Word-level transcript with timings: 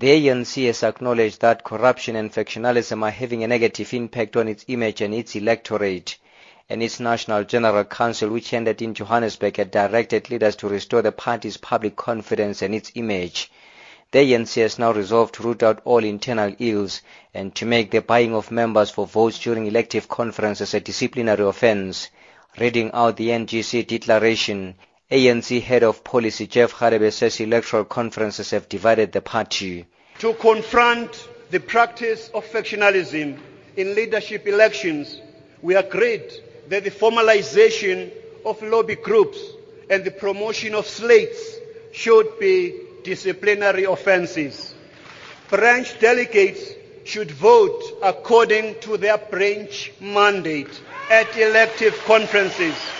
The 0.00 0.28
ANC 0.28 0.64
has 0.64 0.82
acknowledged 0.82 1.42
that 1.42 1.62
corruption 1.62 2.16
and 2.16 2.32
factionalism 2.32 3.02
are 3.02 3.10
having 3.10 3.44
a 3.44 3.48
negative 3.48 3.92
impact 3.92 4.34
on 4.34 4.48
its 4.48 4.64
image 4.66 5.02
and 5.02 5.12
its 5.12 5.36
electorate. 5.36 6.16
And 6.70 6.82
its 6.82 7.00
National 7.00 7.44
General 7.44 7.84
Council, 7.84 8.30
which 8.30 8.54
ended 8.54 8.80
in 8.80 8.94
Johannesburg, 8.94 9.58
had 9.58 9.70
directed 9.70 10.30
leaders 10.30 10.56
to 10.56 10.70
restore 10.70 11.02
the 11.02 11.12
party's 11.12 11.58
public 11.58 11.96
confidence 11.96 12.62
and 12.62 12.74
its 12.74 12.90
image. 12.94 13.52
The 14.10 14.20
ANC 14.20 14.62
has 14.62 14.78
now 14.78 14.92
resolved 14.92 15.34
to 15.34 15.42
root 15.42 15.62
out 15.62 15.82
all 15.84 16.02
internal 16.02 16.56
ills 16.58 17.02
and 17.34 17.54
to 17.56 17.66
make 17.66 17.90
the 17.90 18.00
buying 18.00 18.34
of 18.34 18.50
members 18.50 18.88
for 18.88 19.06
votes 19.06 19.38
during 19.38 19.66
elective 19.66 20.08
conferences 20.08 20.72
a 20.72 20.80
disciplinary 20.80 21.44
offence. 21.44 22.08
Reading 22.58 22.90
out 22.94 23.18
the 23.18 23.28
NGC 23.28 23.86
declaration, 23.86 24.76
ANC 25.10 25.60
head 25.60 25.82
of 25.82 26.04
policy 26.04 26.46
Jeff 26.46 26.72
Radebe 26.74 27.12
says 27.12 27.40
electoral 27.40 27.84
conferences 27.84 28.52
have 28.52 28.68
divided 28.68 29.10
the 29.10 29.20
party. 29.20 29.86
To 30.20 30.34
confront 30.34 31.28
the 31.50 31.58
practice 31.58 32.30
of 32.32 32.44
factionalism 32.46 33.36
in 33.76 33.94
leadership 33.96 34.46
elections, 34.46 35.20
we 35.62 35.74
agreed 35.74 36.32
that 36.68 36.84
the 36.84 36.92
formalization 36.92 38.12
of 38.46 38.62
lobby 38.62 38.94
groups 38.94 39.38
and 39.88 40.04
the 40.04 40.12
promotion 40.12 40.76
of 40.76 40.86
slates 40.86 41.56
should 41.92 42.38
be 42.38 42.80
disciplinary 43.02 43.84
offenses. 43.84 44.74
Branch 45.48 45.98
delegates 45.98 46.70
should 47.04 47.32
vote 47.32 47.82
according 48.00 48.78
to 48.82 48.96
their 48.96 49.18
branch 49.18 49.92
mandate 50.00 50.80
at 51.10 51.36
elective 51.36 51.98
conferences. 52.04 52.99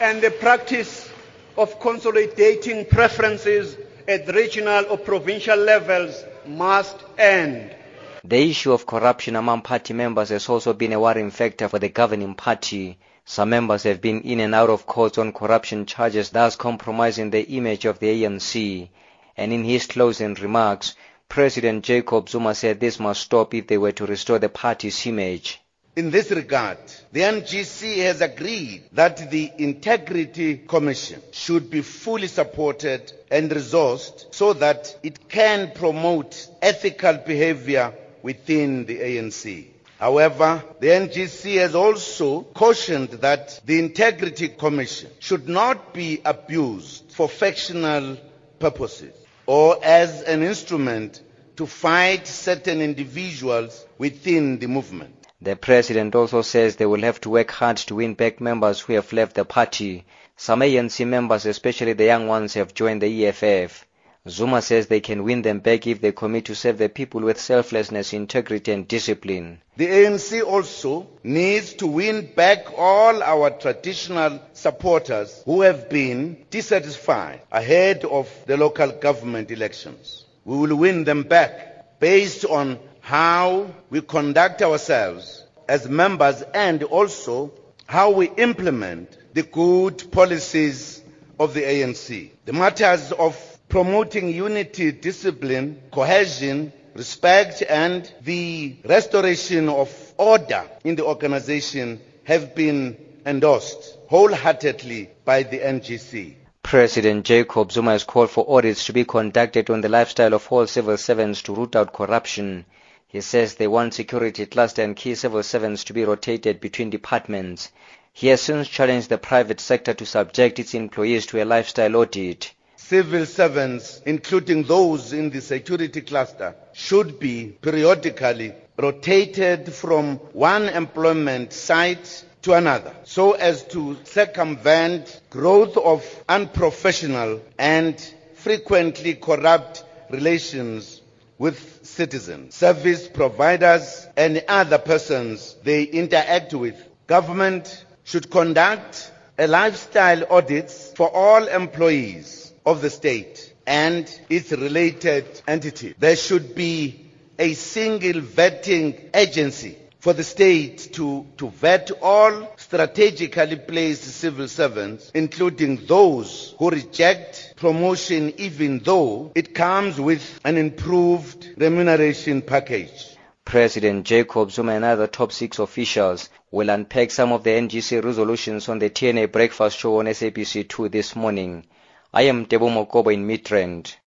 And 0.00 0.22
the 0.22 0.30
practice 0.30 1.10
of 1.58 1.78
consolidating 1.78 2.86
preferences 2.86 3.76
at 4.08 4.26
regional 4.34 4.86
or 4.90 4.96
provincial 4.96 5.58
levels 5.58 6.24
must 6.46 6.96
end. 7.18 7.76
The 8.24 8.50
issue 8.50 8.72
of 8.72 8.86
corruption 8.86 9.36
among 9.36 9.60
party 9.62 9.92
members 9.92 10.30
has 10.30 10.48
also 10.48 10.72
been 10.72 10.94
a 10.94 11.00
worrying 11.00 11.30
factor 11.30 11.68
for 11.68 11.78
the 11.78 11.90
governing 11.90 12.34
party. 12.34 12.98
Some 13.26 13.50
members 13.50 13.82
have 13.82 14.00
been 14.00 14.22
in 14.22 14.40
and 14.40 14.54
out 14.54 14.70
of 14.70 14.86
court 14.86 15.18
on 15.18 15.32
corruption 15.32 15.84
charges, 15.84 16.30
thus 16.30 16.56
compromising 16.56 17.28
the 17.30 17.46
image 17.48 17.84
of 17.84 17.98
the 17.98 18.24
ANC. 18.24 18.88
And 19.36 19.52
in 19.52 19.64
his 19.64 19.86
closing 19.86 20.32
remarks, 20.34 20.96
President 21.28 21.84
Jacob 21.84 22.28
Zuma 22.28 22.54
said 22.54 22.80
this 22.80 22.98
must 22.98 23.20
stop 23.20 23.52
if 23.54 23.66
they 23.66 23.78
were 23.78 23.92
to 23.92 24.06
restore 24.06 24.38
the 24.38 24.48
party's 24.48 25.06
image. 25.06 25.59
In 25.96 26.10
this 26.12 26.30
regard, 26.30 26.78
the 27.12 27.20
NGC 27.22 27.96
has 28.04 28.20
agreed 28.20 28.84
that 28.92 29.28
the 29.30 29.50
Integrity 29.58 30.58
Commission 30.58 31.20
should 31.32 31.68
be 31.68 31.82
fully 31.82 32.28
supported 32.28 33.12
and 33.28 33.50
resourced 33.50 34.32
so 34.32 34.52
that 34.52 34.96
it 35.02 35.28
can 35.28 35.72
promote 35.72 36.46
ethical 36.62 37.14
behavior 37.14 37.92
within 38.22 38.86
the 38.86 39.00
ANC. 39.00 39.66
However, 39.98 40.62
the 40.78 40.86
NGC 40.86 41.56
has 41.58 41.74
also 41.74 42.42
cautioned 42.42 43.08
that 43.20 43.60
the 43.66 43.80
Integrity 43.80 44.46
Commission 44.48 45.10
should 45.18 45.48
not 45.48 45.92
be 45.92 46.20
abused 46.24 47.10
for 47.10 47.28
factional 47.28 48.16
purposes 48.60 49.12
or 49.44 49.76
as 49.84 50.22
an 50.22 50.44
instrument 50.44 51.20
to 51.56 51.66
fight 51.66 52.28
certain 52.28 52.80
individuals 52.80 53.84
within 53.98 54.60
the 54.60 54.68
movement. 54.68 55.19
The 55.42 55.56
president 55.56 56.14
also 56.14 56.42
says 56.42 56.76
they 56.76 56.84
will 56.84 57.00
have 57.00 57.18
to 57.22 57.30
work 57.30 57.50
hard 57.50 57.78
to 57.78 57.94
win 57.94 58.12
back 58.12 58.42
members 58.42 58.80
who 58.80 58.92
have 58.92 59.10
left 59.12 59.36
the 59.36 59.44
party. 59.46 60.04
Some 60.36 60.60
ANC 60.60 61.06
members, 61.06 61.46
especially 61.46 61.94
the 61.94 62.04
young 62.04 62.26
ones, 62.26 62.54
have 62.54 62.74
joined 62.74 63.00
the 63.00 63.26
EFF. 63.26 63.86
Zuma 64.28 64.60
says 64.60 64.86
they 64.86 65.00
can 65.00 65.24
win 65.24 65.40
them 65.40 65.60
back 65.60 65.86
if 65.86 66.02
they 66.02 66.12
commit 66.12 66.44
to 66.44 66.54
serve 66.54 66.76
the 66.76 66.90
people 66.90 67.22
with 67.22 67.40
selflessness, 67.40 68.12
integrity 68.12 68.70
and 68.70 68.86
discipline. 68.86 69.62
The 69.78 69.86
ANC 69.86 70.44
also 70.44 71.08
needs 71.24 71.72
to 71.74 71.86
win 71.86 72.30
back 72.34 72.66
all 72.76 73.22
our 73.22 73.48
traditional 73.48 74.42
supporters 74.52 75.42
who 75.46 75.62
have 75.62 75.88
been 75.88 76.44
dissatisfied 76.50 77.40
ahead 77.50 78.04
of 78.04 78.28
the 78.44 78.58
local 78.58 78.92
government 78.92 79.50
elections. 79.50 80.26
We 80.44 80.58
will 80.58 80.76
win 80.76 81.04
them 81.04 81.22
back 81.22 81.98
based 81.98 82.44
on 82.44 82.78
how 83.00 83.72
we 83.90 84.00
conduct 84.00 84.62
ourselves 84.62 85.44
as 85.68 85.88
members 85.88 86.42
and 86.54 86.82
also 86.82 87.52
how 87.86 88.10
we 88.10 88.28
implement 88.30 89.16
the 89.34 89.42
good 89.42 90.10
policies 90.12 91.02
of 91.38 91.54
the 91.54 91.62
ANC. 91.62 92.30
The 92.44 92.52
matters 92.52 93.12
of 93.12 93.36
promoting 93.68 94.28
unity, 94.28 94.92
discipline, 94.92 95.80
cohesion, 95.92 96.72
respect 96.94 97.62
and 97.68 98.12
the 98.22 98.76
restoration 98.84 99.68
of 99.68 99.88
order 100.18 100.64
in 100.84 100.96
the 100.96 101.04
organization 101.04 102.00
have 102.24 102.54
been 102.54 102.96
endorsed 103.24 103.96
wholeheartedly 104.08 105.08
by 105.24 105.42
the 105.44 105.58
NGC. 105.58 106.34
President 106.62 107.24
Jacob 107.24 107.72
Zuma 107.72 107.92
has 107.92 108.04
called 108.04 108.30
for 108.30 108.44
audits 108.48 108.84
to 108.86 108.92
be 108.92 109.04
conducted 109.04 109.70
on 109.70 109.80
the 109.80 109.88
lifestyle 109.88 110.34
of 110.34 110.46
all 110.50 110.66
civil 110.66 110.96
servants 110.96 111.42
to 111.42 111.54
root 111.54 111.74
out 111.74 111.92
corruption. 111.92 112.64
He 113.12 113.20
says 113.22 113.56
they 113.56 113.66
want 113.66 113.94
security 113.94 114.46
cluster 114.46 114.82
and 114.82 114.94
key 114.94 115.16
civil 115.16 115.42
servants 115.42 115.82
to 115.84 115.92
be 115.92 116.04
rotated 116.04 116.60
between 116.60 116.90
departments. 116.90 117.72
He 118.12 118.28
has 118.28 118.40
since 118.40 118.68
challenged 118.68 119.08
the 119.08 119.18
private 119.18 119.58
sector 119.58 119.92
to 119.94 120.06
subject 120.06 120.60
its 120.60 120.74
employees 120.74 121.26
to 121.26 121.42
a 121.42 121.44
lifestyle 121.44 121.96
audit. 121.96 122.52
Civil 122.76 123.26
servants, 123.26 124.00
including 124.06 124.62
those 124.62 125.12
in 125.12 125.30
the 125.30 125.40
security 125.40 126.02
cluster, 126.02 126.54
should 126.72 127.18
be 127.18 127.46
periodically 127.60 128.54
rotated 128.76 129.74
from 129.74 130.16
one 130.32 130.68
employment 130.68 131.52
site 131.52 132.24
to 132.42 132.52
another 132.52 132.94
so 133.02 133.32
as 133.32 133.64
to 133.64 133.96
circumvent 134.04 135.20
growth 135.30 135.76
of 135.76 136.04
unprofessional 136.28 137.40
and 137.58 138.00
frequently 138.34 139.14
corrupt 139.14 139.82
relations 140.10 141.00
with 141.38 141.79
citizens, 141.90 142.54
service 142.54 143.08
providers 143.08 144.06
and 144.16 144.42
other 144.48 144.78
persons 144.78 145.56
they 145.64 145.84
interact 145.84 146.54
with. 146.54 146.76
Government 147.06 147.84
should 148.04 148.30
conduct 148.30 149.10
a 149.38 149.46
lifestyle 149.46 150.24
audits 150.32 150.92
for 150.96 151.08
all 151.10 151.46
employees 151.48 152.52
of 152.64 152.82
the 152.82 152.90
state 152.90 153.52
and 153.66 154.06
its 154.28 154.52
related 154.52 155.24
entity. 155.46 155.94
There 155.98 156.16
should 156.16 156.54
be 156.54 157.06
a 157.38 157.54
single 157.54 158.20
vetting 158.20 159.10
agency 159.14 159.76
for 160.00 160.12
the 160.12 160.24
state 160.24 160.90
to, 160.94 161.26
to 161.36 161.50
vet 161.50 161.90
all 162.02 162.52
strategically 162.56 163.56
placed 163.56 164.02
civil 164.04 164.48
servants, 164.48 165.10
including 165.14 165.86
those 165.86 166.54
who 166.58 166.70
reject 166.70 167.49
promotion 167.60 168.32
even 168.38 168.78
though 168.78 169.30
it 169.34 169.54
comes 169.54 170.00
with 170.00 170.40
an 170.44 170.56
improved 170.56 171.46
remuneration 171.58 172.40
package. 172.40 173.16
President 173.44 174.06
Jacob 174.06 174.50
Zuma 174.50 174.72
and 174.72 174.84
other 174.84 175.06
top 175.06 175.30
six 175.30 175.58
officials 175.58 176.30
will 176.50 176.70
unpack 176.70 177.10
some 177.10 177.32
of 177.32 177.44
the 177.44 177.50
NGC 177.50 178.02
resolutions 178.02 178.70
on 178.70 178.78
the 178.78 178.88
TNA 178.88 179.30
breakfast 179.30 179.78
show 179.78 179.98
on 179.98 180.06
SABC2 180.06 180.90
this 180.90 181.14
morning. 181.14 181.66
I 182.14 182.22
am 182.22 182.46
Tebo 182.46 182.70
Mokobo 182.70 183.12
in 183.12 183.28
Midrand. 183.28 183.94